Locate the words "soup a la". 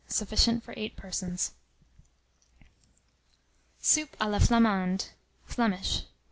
3.81-4.39